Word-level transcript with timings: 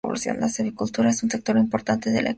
La 0.39 0.47
silvicultura 0.49 1.11
es 1.11 1.21
un 1.21 1.29
sector 1.29 1.55
importante 1.57 2.09
de 2.09 2.09
la 2.09 2.09
economía 2.09 2.23
cantonal. 2.23 2.29